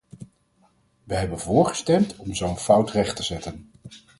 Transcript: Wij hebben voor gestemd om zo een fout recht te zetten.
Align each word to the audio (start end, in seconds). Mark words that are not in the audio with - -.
Wij 1.03 1.19
hebben 1.19 1.39
voor 1.39 1.65
gestemd 1.65 2.15
om 2.17 2.35
zo 2.35 2.47
een 2.49 2.57
fout 2.57 2.91
recht 2.91 3.15
te 3.15 3.23
zetten. 3.23 3.71